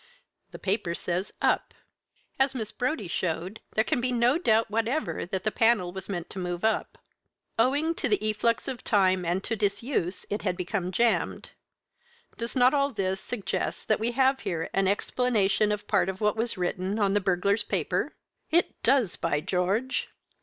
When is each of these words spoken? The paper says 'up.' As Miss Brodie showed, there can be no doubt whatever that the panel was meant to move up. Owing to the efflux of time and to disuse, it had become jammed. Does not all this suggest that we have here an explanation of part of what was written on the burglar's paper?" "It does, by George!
The 0.49 0.57
paper 0.57 0.95
says 0.95 1.31
'up.' 1.43 1.75
As 2.39 2.55
Miss 2.55 2.71
Brodie 2.71 3.07
showed, 3.07 3.59
there 3.75 3.83
can 3.83 4.01
be 4.01 4.11
no 4.11 4.39
doubt 4.39 4.71
whatever 4.71 5.27
that 5.27 5.43
the 5.43 5.51
panel 5.51 5.91
was 5.93 6.09
meant 6.09 6.27
to 6.31 6.39
move 6.39 6.65
up. 6.65 6.97
Owing 7.59 7.93
to 7.93 8.09
the 8.09 8.17
efflux 8.17 8.67
of 8.67 8.83
time 8.83 9.23
and 9.25 9.43
to 9.43 9.55
disuse, 9.55 10.25
it 10.31 10.41
had 10.41 10.57
become 10.57 10.91
jammed. 10.91 11.51
Does 12.35 12.55
not 12.55 12.73
all 12.73 12.89
this 12.91 13.21
suggest 13.21 13.87
that 13.89 13.99
we 13.99 14.13
have 14.13 14.39
here 14.39 14.71
an 14.73 14.87
explanation 14.87 15.71
of 15.71 15.87
part 15.87 16.09
of 16.09 16.19
what 16.19 16.35
was 16.35 16.57
written 16.57 16.97
on 16.97 17.13
the 17.13 17.21
burglar's 17.21 17.61
paper?" 17.61 18.15
"It 18.49 18.81
does, 18.81 19.15
by 19.17 19.39
George! 19.39 20.09